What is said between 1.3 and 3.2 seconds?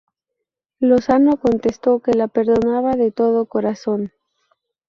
contestó que la perdonaba de